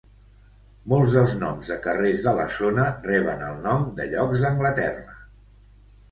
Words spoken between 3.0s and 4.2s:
reben el nom de